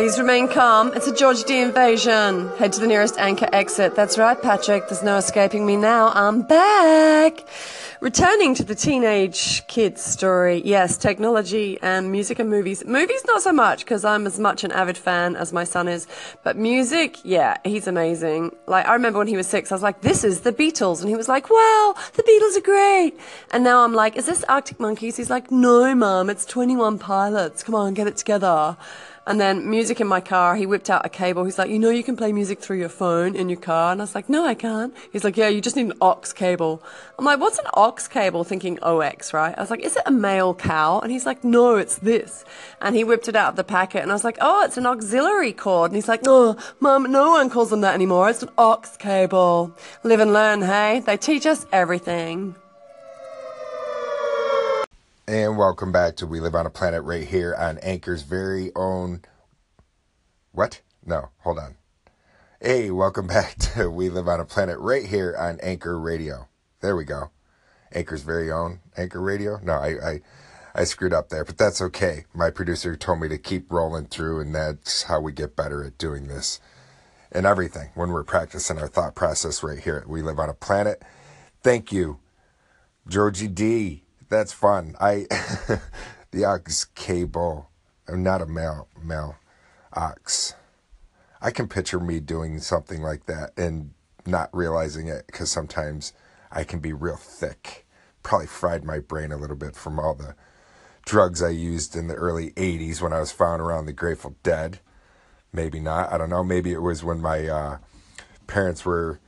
[0.00, 0.90] Please remain calm.
[0.94, 2.48] It's a Georgie D invasion.
[2.56, 3.94] Head to the nearest anchor exit.
[3.94, 4.88] That's right, Patrick.
[4.88, 6.10] There's no escaping me now.
[6.14, 7.46] I'm back.
[8.00, 12.82] Returning to the teenage kids story, yes, technology and music and movies.
[12.86, 16.06] Movies, not so much, because I'm as much an avid fan as my son is.
[16.44, 18.56] But music, yeah, he's amazing.
[18.66, 21.00] Like, I remember when he was six, I was like, this is the Beatles.
[21.00, 23.20] And he was like, wow, the Beatles are great.
[23.52, 25.18] And now I'm like, is this Arctic Monkeys?
[25.18, 27.62] He's like, no, mum, it's 21 Pilots.
[27.62, 28.78] Come on, get it together.
[29.30, 31.44] And then music in my car, he whipped out a cable.
[31.44, 33.92] He's like, you know, you can play music through your phone in your car.
[33.92, 34.92] And I was like, no, I can't.
[35.12, 36.82] He's like, yeah, you just need an aux cable.
[37.16, 38.42] I'm like, what's an aux cable?
[38.42, 39.56] Thinking OX, right?
[39.56, 40.98] I was like, is it a male cow?
[40.98, 42.44] And he's like, no, it's this.
[42.80, 44.02] And he whipped it out of the packet.
[44.02, 45.92] And I was like, oh, it's an auxiliary cord.
[45.92, 48.30] And he's like, oh, mum, no one calls them that anymore.
[48.30, 49.70] It's an aux cable.
[50.02, 51.04] Live and learn, hey?
[51.06, 52.56] They teach us everything.
[55.30, 59.22] And welcome back to We Live on a Planet right here on Anchor's very own.
[60.50, 60.80] What?
[61.06, 61.76] No, hold on.
[62.60, 66.48] Hey, welcome back to We Live on a Planet right here on Anchor Radio.
[66.80, 67.30] There we go.
[67.92, 69.60] Anchor's very own Anchor Radio.
[69.62, 70.20] No, I, I,
[70.74, 72.24] I screwed up there, but that's okay.
[72.34, 75.96] My producer told me to keep rolling through, and that's how we get better at
[75.96, 76.58] doing this
[77.30, 81.00] and everything when we're practicing our thought process right here We Live on a Planet.
[81.62, 82.18] Thank you,
[83.06, 84.96] Georgie D that's fun.
[84.98, 85.26] I
[86.30, 87.68] the ox cable.
[88.08, 89.36] I'm not a male male
[89.92, 90.54] ox.
[91.42, 93.92] I can picture me doing something like that and
[94.26, 96.12] not realizing it because sometimes
[96.50, 97.86] I can be real thick.
[98.22, 100.34] Probably fried my brain a little bit from all the
[101.06, 104.80] drugs I used in the early 80s when I was found around the Grateful Dead.
[105.52, 106.12] Maybe not.
[106.12, 106.44] I don't know.
[106.44, 107.78] Maybe it was when my uh,
[108.46, 109.18] parents were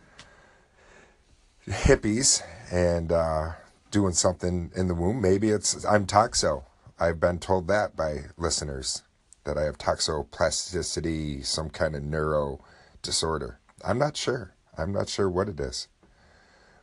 [1.66, 3.52] hippies and uh,
[3.92, 5.20] doing something in the womb.
[5.20, 6.64] Maybe it's I'm toxo.
[6.98, 9.02] I've been told that by listeners
[9.44, 12.64] that I have toxoplasticity, some kind of neuro
[13.02, 13.60] disorder.
[13.84, 14.54] I'm not sure.
[14.76, 15.88] I'm not sure what it is.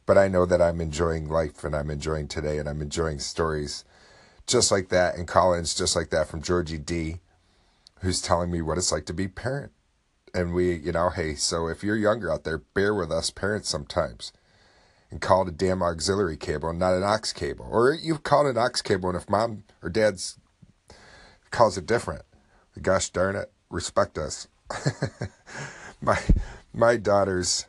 [0.06, 3.86] But I know that I'm enjoying life and I'm enjoying today and I'm enjoying stories
[4.48, 7.20] just like that and call-ins just like that from Georgie D,
[8.02, 9.72] who's telling me what it's like to be parent.
[10.34, 13.70] And we, you know, hey, so if you're younger out there, bear with us parents
[13.70, 14.32] sometimes
[15.12, 17.68] and call it a damn auxiliary cable and not an aux cable.
[17.70, 20.38] Or you call it an aux cable, and if mom or dad's
[21.52, 22.24] calls it different,
[22.82, 24.48] gosh darn it, respect us.
[26.02, 26.20] my
[26.74, 27.66] my daughters,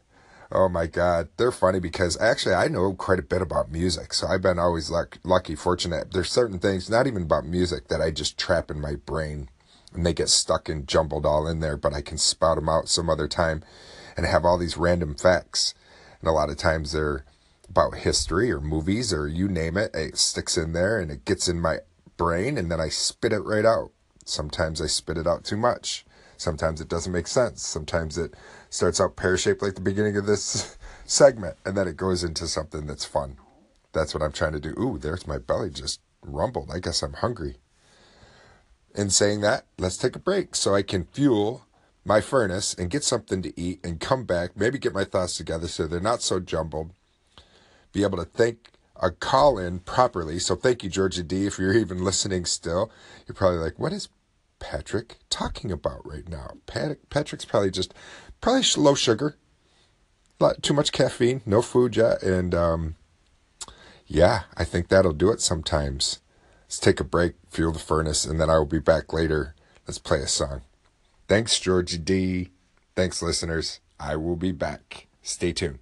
[0.53, 4.27] oh my god, they're funny because actually I know quite a bit about music, so
[4.27, 6.13] I've been always luck, lucky, fortunate.
[6.13, 9.49] There's certain things, not even about music, that I just trap in my brain,
[9.95, 11.79] and they get stuck and jumbled all in there.
[11.79, 13.65] But I can spout them out some other time,
[14.15, 15.75] and have all these random facts
[16.21, 17.25] and a lot of times they're
[17.71, 19.95] about history or movies or you name it.
[19.95, 21.79] It sticks in there and it gets in my
[22.17, 23.93] brain and then I spit it right out.
[24.25, 26.05] Sometimes I spit it out too much.
[26.37, 27.63] Sometimes it doesn't make sense.
[27.63, 28.35] Sometimes it
[28.71, 32.49] starts out pear shaped like the beginning of this segment and then it goes into
[32.49, 33.37] something that's fun.
[33.93, 34.75] That's what I'm trying to do.
[34.79, 36.71] Ooh, there's my belly just rumbled.
[36.73, 37.57] I guess I'm hungry.
[38.95, 41.67] In saying that, let's take a break so I can fuel
[42.05, 45.69] my furnace and get something to eat and come back, maybe get my thoughts together
[45.69, 46.93] so they're not so jumbled,
[47.93, 48.71] be able to think
[49.01, 50.39] a call in properly.
[50.39, 51.47] So thank you, Georgia D.
[51.47, 52.91] If you're even listening still,
[53.27, 54.09] you're probably like, what is
[54.59, 56.53] Patrick talking about right now?
[56.67, 57.95] Pat- Patrick's probably just,
[58.41, 59.37] probably low sugar,
[60.39, 62.23] lot, too much caffeine, no food yet.
[62.23, 62.97] And um,
[64.07, 66.21] yeah, I think that'll do it sometimes.
[66.65, 69.55] Let's take a break, fuel the furnace, and then I will be back later.
[69.87, 70.61] Let's play a song.
[71.27, 72.51] Thanks, Georgie D.
[72.95, 73.81] Thanks, listeners.
[73.99, 75.07] I will be back.
[75.23, 75.79] Stay tuned.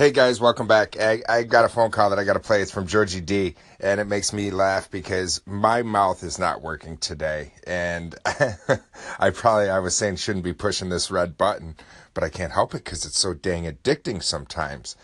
[0.00, 0.98] Hey guys, welcome back.
[0.98, 2.62] I, I got a phone call that I got to play.
[2.62, 6.96] It's from Georgie D, and it makes me laugh because my mouth is not working
[6.96, 11.76] today, and I probably I was saying shouldn't be pushing this red button,
[12.14, 14.96] but I can't help it because it's so dang addicting sometimes.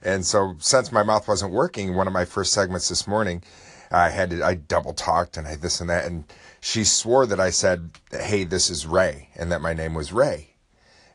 [0.00, 3.42] And so since my mouth wasn't working, one of my first segments this morning,
[3.90, 6.22] I had to, I double talked and I this and that, and
[6.60, 10.50] she swore that I said, Hey, this is Ray, and that my name was Ray.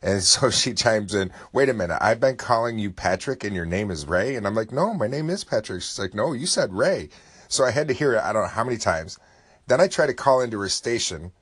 [0.02, 3.66] And so she chimes in, Wait a minute, I've been calling you Patrick and your
[3.66, 4.36] name is Ray?
[4.36, 5.82] And I'm like, No, my name is Patrick.
[5.82, 7.08] She's like, No, you said Ray.
[7.48, 9.18] So I had to hear it, I don't know how many times.
[9.66, 11.32] Then I tried to call into her station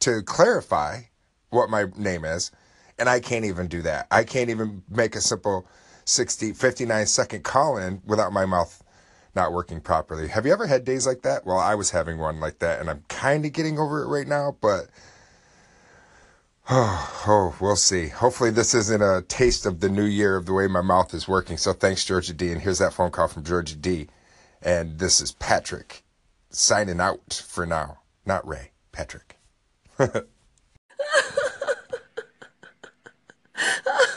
[0.00, 1.00] to clarify
[1.50, 2.50] what my name is,
[2.98, 4.06] and I can't even do that.
[4.10, 5.66] I can't even make a simple
[6.04, 8.82] 60, 59 second call in without my mouth
[9.34, 10.28] not working properly.
[10.28, 11.46] Have you ever had days like that?
[11.46, 14.26] Well, I was having one like that, and I'm kind of getting over it right
[14.26, 14.88] now, but
[16.70, 18.08] oh, oh, we'll see.
[18.08, 21.28] Hopefully, this isn't a taste of the new year of the way my mouth is
[21.28, 21.56] working.
[21.56, 22.52] So, thanks, Georgia D.
[22.52, 24.08] And here's that phone call from Georgia D.
[24.62, 26.04] And this is Patrick
[26.50, 27.98] signing out for now.
[28.26, 29.36] Not Ray, Patrick.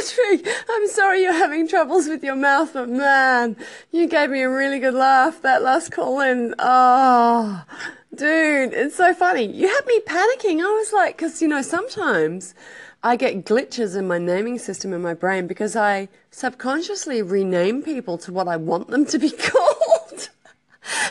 [0.00, 3.54] Patrick, I'm sorry you're having troubles with your mouth, but man,
[3.90, 6.54] you gave me a really good laugh that last call in.
[6.54, 7.66] Oh, ah,
[8.14, 9.44] dude, it's so funny.
[9.44, 10.60] You had me panicking.
[10.60, 12.54] I was like, because, you know, sometimes
[13.02, 18.16] I get glitches in my naming system in my brain because I subconsciously rename people
[18.18, 20.30] to what I want them to be called.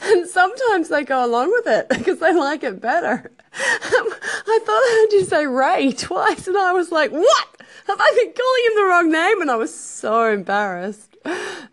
[0.02, 3.30] and sometimes they go along with it because they like it better.
[3.54, 7.49] I thought I heard you say Ray twice, and I was like, what?
[7.90, 9.42] Have I been calling him the wrong name?
[9.42, 11.18] And I was so embarrassed.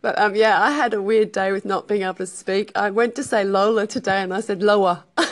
[0.01, 2.73] But um, yeah, I had a weird day with not being able to speak.
[2.75, 5.05] I went to say Lola today, and I said Loa.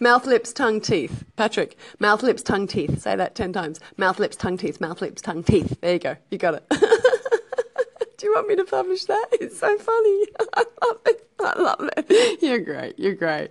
[0.00, 1.24] Mouth, lips, tongue, teeth.
[1.36, 3.02] Patrick, mouth, lips, tongue, teeth.
[3.02, 3.80] Say that 10 times.
[3.96, 4.80] Mouth, lips, tongue, teeth.
[4.80, 5.76] Mouth, lips, tongue, teeth.
[5.82, 6.16] There you go.
[6.30, 6.64] You got it.
[6.70, 9.26] Do you want me to publish that?
[9.32, 10.26] It's so funny.
[10.54, 11.28] I love it.
[11.40, 12.42] I love it.
[12.42, 12.98] You're great.
[12.98, 13.50] You're great.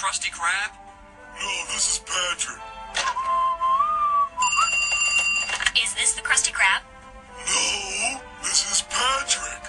[0.00, 0.72] Krusty Krab?
[1.42, 2.62] No, this is Patrick.
[5.76, 6.80] Is this the Krusty Krab?
[7.46, 9.62] No, this is Patrick.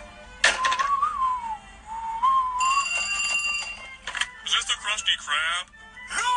[4.46, 5.68] Is this the Krusty Krab?
[6.16, 6.32] No,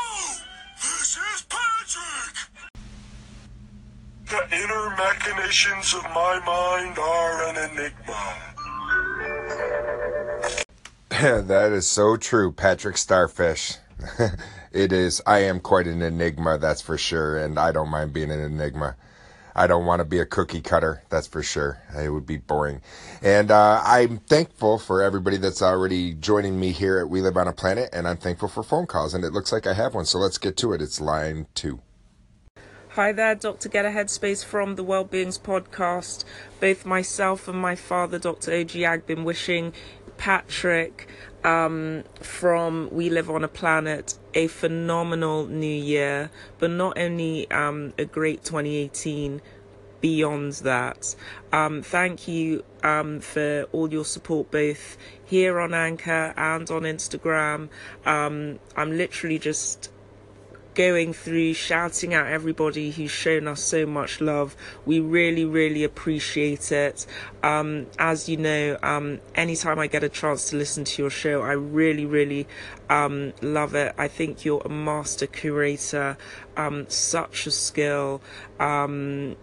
[0.82, 2.34] this is Patrick.
[4.26, 8.22] The inner machinations of my mind are an enigma.
[11.46, 13.78] that is so true, Patrick Starfish.
[14.72, 15.20] it is.
[15.26, 18.96] I am quite an enigma, that's for sure, and I don't mind being an enigma.
[19.56, 21.78] I don't want to be a cookie cutter, that's for sure.
[21.96, 22.80] It would be boring.
[23.22, 27.46] And uh, I'm thankful for everybody that's already joining me here at We Live on
[27.46, 30.06] a Planet, and I'm thankful for phone calls, and it looks like I have one,
[30.06, 30.82] so let's get to it.
[30.82, 31.80] It's line two.
[32.90, 33.68] Hi there, Dr.
[33.68, 36.24] Get a Headspace from the Wellbeings Podcast.
[36.60, 38.52] Both myself and my father, Dr.
[38.52, 38.80] O.G.
[38.80, 39.72] Agbin, wishing
[40.16, 41.08] Patrick
[41.44, 47.92] um, from We Live on a Planet a phenomenal new year, but not only um,
[47.98, 49.40] a great 2018,
[50.00, 51.16] beyond that.
[51.50, 57.70] Um, thank you um, for all your support, both here on Anchor and on Instagram.
[58.04, 59.90] Um, I'm literally just
[60.74, 64.56] going through shouting out everybody who's shown us so much love.
[64.84, 67.06] We really, really appreciate it.
[67.42, 71.42] Um, as you know, um, anytime I get a chance to listen to your show,
[71.42, 72.46] I really, really
[72.88, 73.94] um, love it.
[73.96, 76.16] I think you're a master curator,
[76.56, 78.20] um, such a skill.
[78.58, 79.36] Um,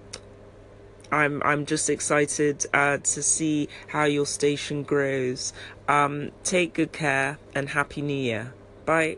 [1.11, 5.51] I'm I'm just excited uh, to see how your station grows.
[5.87, 8.53] Um, take good care and happy New Year.
[8.85, 9.17] Bye.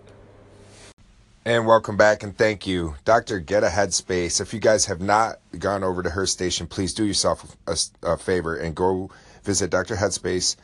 [1.45, 2.95] And welcome back and thank you.
[3.04, 3.42] Dr.
[3.42, 4.40] Get a Headspace.
[4.40, 8.18] If you guys have not gone over to her station, please do yourself a, a,
[8.18, 9.12] favor and go
[9.44, 9.98] visit Dr.
[9.98, 10.56] Headspace.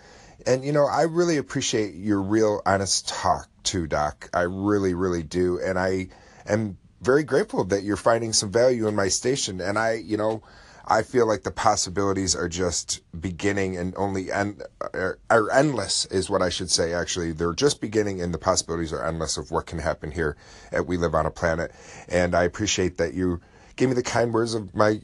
[0.47, 4.29] And, you know, I really appreciate your real honest talk too, Doc.
[4.33, 5.59] I really, really do.
[5.59, 6.07] And I
[6.45, 9.59] am very grateful that you're finding some value in my station.
[9.59, 10.43] And I, you know,
[10.91, 16.31] I feel like the possibilities are just beginning and only end are, are, endless is
[16.31, 16.93] what I should say.
[16.93, 20.35] Actually, they're just beginning and the possibilities are endless of what can happen here
[20.71, 21.71] at We Live on a Planet.
[22.07, 23.39] And I appreciate that you
[23.75, 25.01] gave me the kind words of my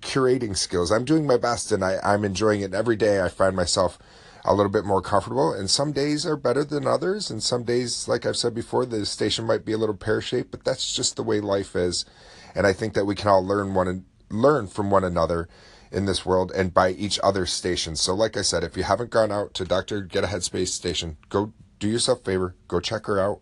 [0.00, 0.90] curating skills.
[0.90, 2.72] I'm doing my best and I, I'm enjoying it.
[2.72, 3.98] Every day I find myself
[4.42, 7.30] a little bit more comfortable and some days are better than others.
[7.30, 10.50] And some days, like I've said before, the station might be a little pear shaped,
[10.50, 12.06] but that's just the way life is.
[12.54, 15.48] And I think that we can all learn one learn from one another
[15.90, 18.00] in this world and by each other's stations.
[18.00, 20.02] So, like I said, if you haven't gone out to Dr.
[20.02, 23.40] Get a Headspace station, go do yourself a favor, go check her out,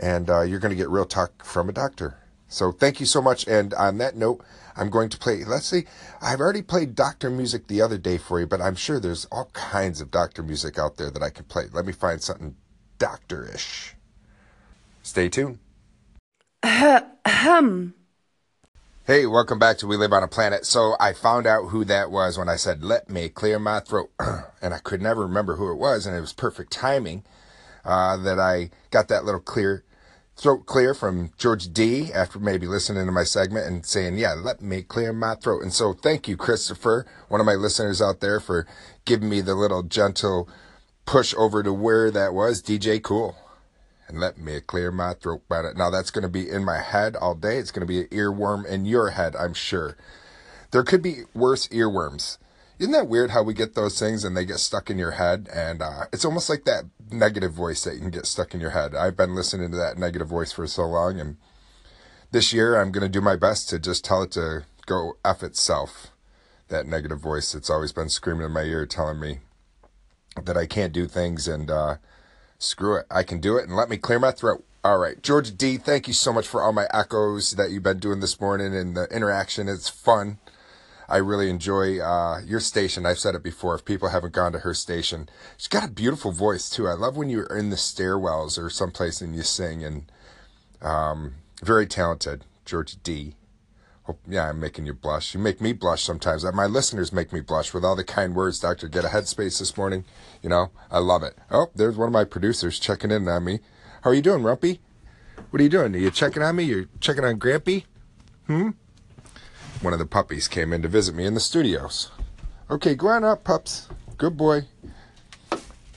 [0.00, 2.18] and uh, you're going to get real talk from a doctor.
[2.48, 3.46] So, thank you so much.
[3.46, 4.44] And on that note,
[4.76, 5.84] I'm going to play, let's see,
[6.20, 9.50] I've already played doctor music the other day for you, but I'm sure there's all
[9.52, 11.64] kinds of doctor music out there that I can play.
[11.72, 12.56] Let me find something
[12.98, 13.92] doctorish.
[15.02, 15.58] Stay tuned.
[16.62, 17.94] Ahem.
[19.04, 20.64] Hey, welcome back to We Live on a Planet.
[20.64, 24.12] So I found out who that was when I said, let me clear my throat.
[24.62, 26.06] and I could never remember who it was.
[26.06, 27.24] And it was perfect timing
[27.84, 29.82] uh, that I got that little clear
[30.36, 34.62] throat clear from George D after maybe listening to my segment and saying, yeah, let
[34.62, 35.62] me clear my throat.
[35.62, 38.68] And so thank you, Christopher, one of my listeners out there for
[39.04, 40.48] giving me the little gentle
[41.06, 42.62] push over to where that was.
[42.62, 43.36] DJ Kool
[44.08, 45.76] and let me clear my throat about it.
[45.76, 47.58] Now that's going to be in my head all day.
[47.58, 49.96] It's going to be an earworm in your head, I'm sure.
[50.70, 52.38] There could be worse earworms.
[52.78, 55.48] Isn't that weird how we get those things and they get stuck in your head?
[55.52, 58.70] And uh, it's almost like that negative voice that you can get stuck in your
[58.70, 58.94] head.
[58.94, 61.36] I've been listening to that negative voice for so long, and
[62.32, 65.42] this year I'm going to do my best to just tell it to go F
[65.42, 66.08] itself.
[66.68, 69.40] That negative voice that's always been screaming in my ear telling me
[70.42, 71.96] that I can't do things and uh,
[72.62, 73.06] screw it.
[73.10, 74.64] I can do it and let me clear my throat.
[74.84, 78.00] All right, Georgia D, thank you so much for all my echoes that you've been
[78.00, 79.68] doing this morning and the interaction.
[79.68, 80.38] It's fun.
[81.08, 83.06] I really enjoy uh, your station.
[83.06, 83.74] I've said it before.
[83.74, 86.88] If people haven't gone to her station, she's got a beautiful voice too.
[86.88, 89.84] I love when you're in the stairwells or someplace and you sing.
[89.84, 90.10] And
[90.80, 93.36] um, very talented, Georgia D.
[94.04, 95.32] Hope, yeah, I'm making you blush.
[95.32, 96.44] You make me blush sometimes.
[96.52, 98.88] My listeners make me blush with all the kind words, Doctor.
[98.88, 100.04] Get a headspace this morning.
[100.42, 101.36] You know, I love it.
[101.50, 103.60] Oh, there's one of my producers checking in on me.
[104.02, 104.80] How are you doing, Rumpy?
[105.50, 105.94] What are you doing?
[105.94, 106.64] Are you checking on me?
[106.64, 107.84] You're checking on Grampy?
[108.48, 108.70] Hmm?
[109.82, 112.10] One of the puppies came in to visit me in the studios.
[112.70, 113.88] Okay, go on up, pups.
[114.18, 114.62] Good boy.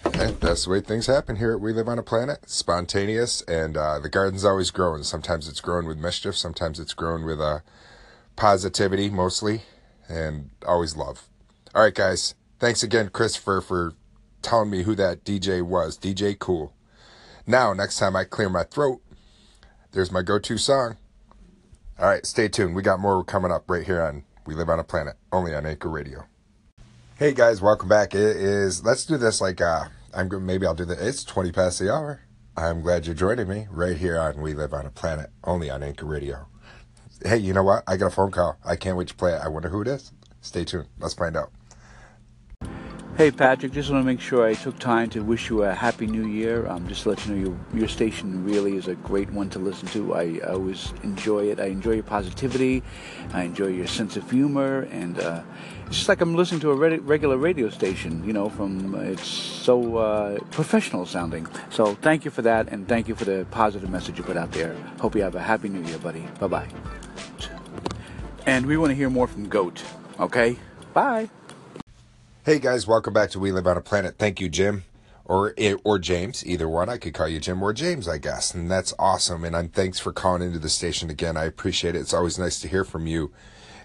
[0.04, 2.50] And that's the way things happen here We Live on a Planet.
[2.50, 5.04] Spontaneous, and uh, the garden's always growing.
[5.04, 7.60] Sometimes it's grown with mischief, sometimes it's grown with uh,
[8.36, 9.64] positivity, mostly,
[10.08, 11.28] and always love.
[11.74, 12.36] All right, guys.
[12.60, 13.94] Thanks again, Christopher, for
[14.42, 15.98] telling me who that DJ was.
[15.98, 16.74] DJ Kool.
[17.46, 19.02] Now, next time I clear my throat,
[19.92, 20.98] there's my go to song.
[22.00, 22.76] All right, stay tuned.
[22.76, 25.66] We got more coming up right here on We Live on a Planet, only on
[25.66, 26.26] Anchor Radio.
[27.18, 28.14] Hey guys, welcome back.
[28.14, 31.80] It is let's do this like uh I'm maybe I'll do the it's 20 past
[31.80, 32.20] the hour.
[32.58, 35.82] I'm glad you're joining me right here on We Live on a Planet, only on
[35.82, 36.48] Anchor Radio.
[37.24, 37.84] Hey, you know what?
[37.88, 38.58] I got a phone call.
[38.66, 39.42] I can't wait to play it.
[39.42, 40.12] I wonder who it is.
[40.42, 40.88] Stay tuned.
[41.00, 41.52] Let's find out.
[43.18, 46.06] Hey Patrick, just want to make sure I took time to wish you a happy
[46.06, 46.68] new year.
[46.68, 49.60] Um, just to let you know your, your station really is a great one to
[49.60, 50.14] listen to.
[50.14, 51.62] I, I always enjoy it.
[51.62, 52.84] I enjoy your positivity.
[53.32, 54.82] I enjoy your sense of humor.
[54.92, 55.44] And uh,
[55.88, 59.26] it's just like I'm listening to a re- regular radio station, you know, from it's
[59.26, 61.48] so uh, professional sounding.
[61.70, 62.68] So thank you for that.
[62.68, 64.76] And thank you for the positive message you put out there.
[65.00, 66.28] Hope you have a happy new year, buddy.
[66.38, 66.68] Bye bye.
[68.46, 69.84] And we want to hear more from Goat.
[70.20, 70.58] Okay?
[70.94, 71.30] Bye.
[72.46, 74.20] Hey guys, welcome back to We Live on a Planet.
[74.20, 74.84] Thank you, Jim,
[75.26, 76.90] or or James, either one.
[76.90, 79.44] I could call you Jim or James, I guess, and that's awesome.
[79.44, 81.38] And I'm thanks for calling into the station again.
[81.38, 82.02] I appreciate it.
[82.02, 83.32] It's always nice to hear from you,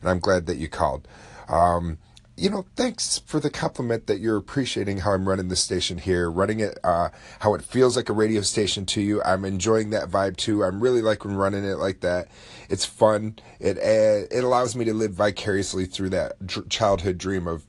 [0.02, 1.08] and I'm glad that you called.
[1.48, 1.96] Um,
[2.40, 6.30] you know, thanks for the compliment that you're appreciating how I'm running the station here,
[6.30, 9.22] running it, uh, how it feels like a radio station to you.
[9.22, 10.64] I'm enjoying that vibe too.
[10.64, 12.28] I'm really liking running it like that.
[12.70, 13.38] It's fun.
[13.58, 17.66] It uh, it allows me to live vicariously through that dr- childhood dream of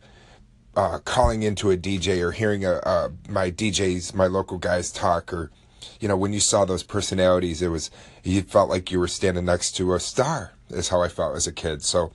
[0.78, 5.34] uh, calling into a DJ or hearing a, uh, my DJs, my local guys talk,
[5.34, 5.52] or
[6.00, 7.92] you know, when you saw those personalities, it was
[8.24, 10.54] you felt like you were standing next to a star.
[10.70, 11.84] Is how I felt as a kid.
[11.84, 12.14] So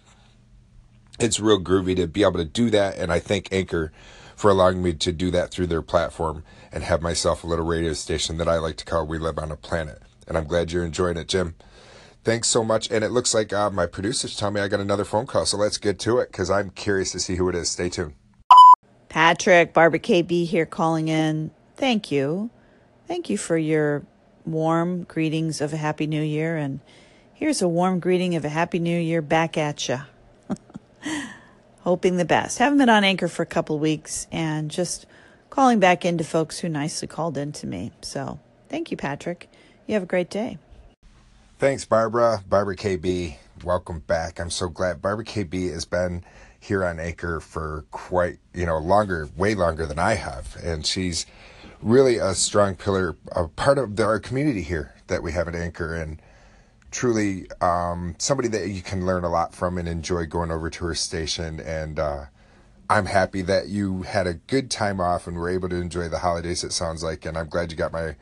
[1.18, 3.92] it's real groovy to be able to do that, and I thank Anchor
[4.36, 7.94] for allowing me to do that through their platform and have myself a little radio
[7.94, 10.02] station that I like to call We Live on a Planet.
[10.28, 11.54] And I'm glad you're enjoying it, Jim.
[12.22, 12.90] Thanks so much.
[12.90, 15.56] And it looks like uh, my producers tell me I got another phone call, so
[15.56, 17.70] let's get to it because I'm curious to see who it is.
[17.70, 18.14] Stay tuned.
[19.08, 21.50] Patrick, Barbara KB here calling in.
[21.76, 22.50] Thank you.
[23.06, 24.04] Thank you for your
[24.44, 26.56] warm greetings of a Happy New Year.
[26.56, 26.80] And
[27.32, 30.00] here's a warm greeting of a Happy New Year back at you.
[31.80, 32.58] Hoping the best.
[32.58, 35.06] Haven't been on Anchor for a couple weeks and just
[35.50, 37.92] calling back into folks who nicely called in to me.
[38.02, 39.48] So thank you, Patrick.
[39.86, 40.58] You have a great day.
[41.58, 42.42] Thanks, Barbara.
[42.48, 44.40] Barbara KB, welcome back.
[44.40, 46.24] I'm so glad Barbara KB has been
[46.60, 50.56] here on Anchor for quite, you know, longer, way longer than I have.
[50.62, 51.24] And she's
[51.80, 55.94] really a strong pillar, a part of our community here that we have at Anchor.
[55.94, 56.20] And
[56.90, 60.84] truly um, somebody that you can learn a lot from and enjoy going over to
[60.86, 61.60] her station.
[61.60, 62.24] And uh,
[62.88, 66.20] I'm happy that you had a good time off and were able to enjoy the
[66.20, 67.26] holidays, it sounds like.
[67.26, 68.16] And I'm glad you got my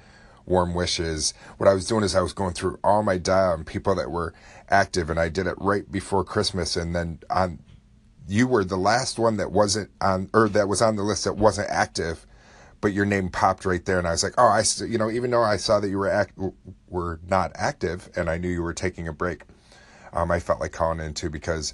[0.47, 1.35] warm wishes.
[1.59, 4.11] What I was doing is I was going through all my dial and people that
[4.11, 4.35] were
[4.69, 6.77] active, and I did it right before Christmas.
[6.77, 7.61] And then on
[8.27, 11.37] you were the last one that wasn't on or that was on the list that
[11.37, 12.27] wasn't active
[12.85, 15.31] but your name popped right there and I was like oh I you know even
[15.31, 16.39] though I saw that you were act
[16.87, 19.45] were not active and I knew you were taking a break
[20.13, 21.73] um, I felt like calling in too because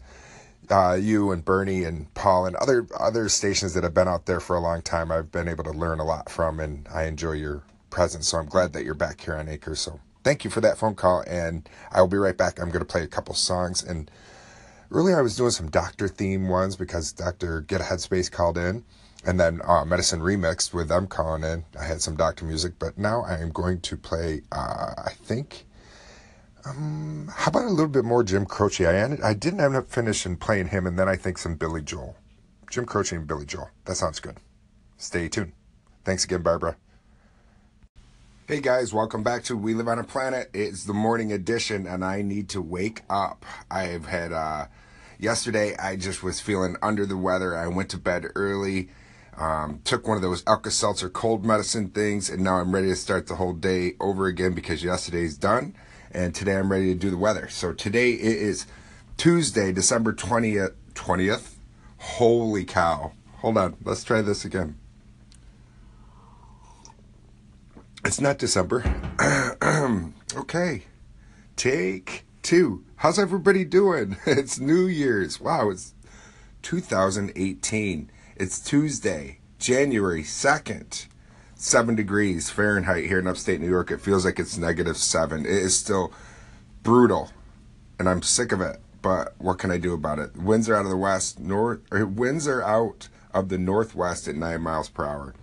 [0.71, 4.39] uh, you and Bernie and Paul and other other stations that have been out there
[4.39, 7.33] for a long time I've been able to learn a lot from and I enjoy
[7.33, 10.61] your presence so I'm glad that you're back here on Acres so thank you for
[10.61, 13.35] that phone call and I will be right back I'm going to play a couple
[13.35, 14.09] songs and
[14.93, 17.61] Earlier, I was doing some doctor theme ones because Dr.
[17.61, 18.85] Get a Headspace called in,
[19.25, 21.65] and then uh, Medicine Remixed with them calling in.
[21.79, 25.67] I had some doctor music, but now I am going to play, uh, I think,
[26.65, 28.87] um, how about a little bit more Jim Croce?
[28.87, 31.83] I, ended, I didn't end up finishing playing him, and then I think some Billy
[31.83, 32.17] Joel.
[32.71, 33.71] Jim Croce and Billy Joel.
[33.87, 34.37] That sounds good.
[34.97, 35.53] Stay tuned.
[36.05, 36.77] Thanks again, Barbara.
[38.47, 40.51] Hey guys, welcome back to We Live on a Planet.
[40.53, 43.47] It's the morning edition, and I need to wake up.
[43.71, 44.67] I've had, uh,
[45.19, 47.57] yesterday I just was feeling under the weather.
[47.57, 48.91] I went to bed early.
[49.37, 52.97] Um, took one of those Alka Seltzer cold medicine things, and now I'm ready to
[52.97, 55.75] start the whole day over again because yesterday's done,
[56.11, 57.49] and today I'm ready to do the weather.
[57.49, 58.67] So today it is
[59.17, 60.75] Tuesday, December 20th.
[60.95, 61.55] 20th?
[61.99, 63.13] Holy cow.
[63.39, 64.77] Hold on, let's try this again.
[68.05, 68.85] It's not December.
[70.35, 70.85] okay.
[71.57, 72.85] Take two.
[72.97, 74.17] How's everybody doing?
[74.27, 75.41] It's New Year's.
[75.41, 75.95] Wow, it's
[76.63, 78.11] 2018.
[78.41, 81.09] It's Tuesday, January 2nd.
[81.57, 83.91] 7 degrees Fahrenheit here in upstate New York.
[83.91, 85.45] It feels like it's negative 7.
[85.45, 86.11] It is still
[86.83, 87.29] brutal,
[87.99, 88.81] and I'm sick of it.
[89.03, 90.35] But what can I do about it?
[90.39, 94.27] Winds are out of the west, north, or er, winds are out of the northwest
[94.27, 95.35] at 9 miles per hour.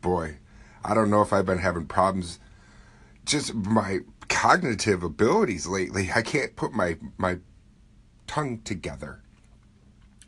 [0.00, 0.38] Boy,
[0.84, 2.40] I don't know if I've been having problems
[3.24, 6.10] just my cognitive abilities lately.
[6.12, 7.38] I can't put my my
[8.26, 9.22] tongue together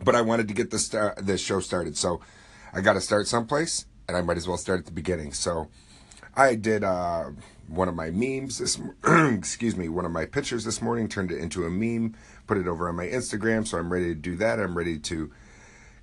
[0.03, 2.21] but I wanted to get the star this show started, so
[2.73, 5.33] I got to start someplace, and I might as well start at the beginning.
[5.33, 5.69] So
[6.35, 7.31] I did uh,
[7.67, 11.39] one of my memes this excuse me one of my pictures this morning, turned it
[11.39, 12.15] into a meme,
[12.47, 13.67] put it over on my Instagram.
[13.67, 14.59] So I'm ready to do that.
[14.59, 15.33] I'm ready to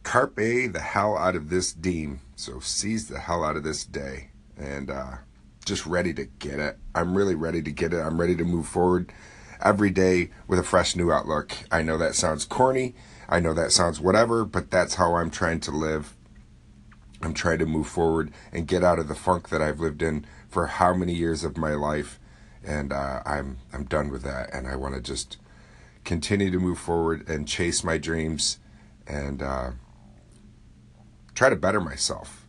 [0.04, 2.22] carpe the hell out of this diem.
[2.36, 5.16] So seize the hell out of this day, and uh,
[5.64, 6.78] just ready to get it.
[6.94, 8.00] I'm really ready to get it.
[8.00, 9.12] I'm ready to move forward
[9.64, 11.54] every day with a fresh new outlook.
[11.72, 12.94] I know that sounds corny
[13.28, 16.16] I know that sounds whatever, but that's how I'm trying to live.
[17.22, 20.26] I'm trying to move forward and get out of the funk that I've lived in
[20.50, 22.20] for how many years of my life,
[22.64, 25.38] and uh, I'm I'm done with that, and I want to just
[26.04, 28.60] continue to move forward and chase my dreams,
[29.08, 29.72] and uh,
[31.34, 32.46] try to better myself,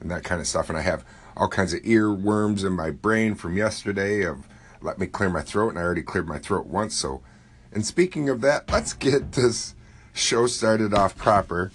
[0.00, 0.68] and that kind of stuff.
[0.68, 1.04] And I have
[1.36, 4.46] all kinds of earworms in my brain from yesterday of
[4.82, 6.94] let me clear my throat, and I already cleared my throat once.
[6.94, 7.22] So,
[7.72, 9.74] and speaking of that, let's get this
[10.12, 11.72] show started off proper.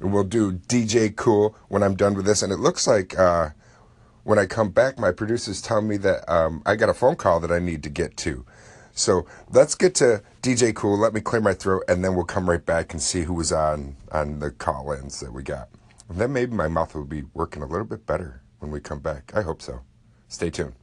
[0.00, 2.42] And we'll do DJ Kool when I'm done with this.
[2.42, 3.50] And it looks like uh,
[4.24, 7.40] when I come back, my producers tell me that um, I got a phone call
[7.40, 8.46] that I need to get to.
[8.92, 10.98] So let's get to DJ Kool.
[10.98, 13.52] Let me clear my throat, and then we'll come right back and see who was
[13.52, 15.68] on on the call-ins that we got.
[16.08, 19.00] And then maybe my mouth will be working a little bit better when we come
[19.00, 19.32] back.
[19.34, 19.80] I hope so.
[20.28, 20.79] Stay tuned.